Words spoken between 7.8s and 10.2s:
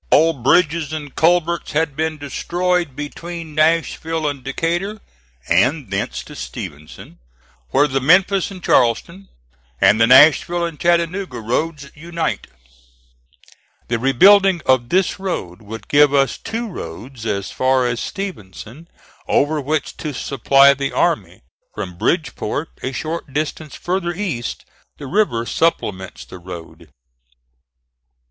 the Memphis and Charleston and the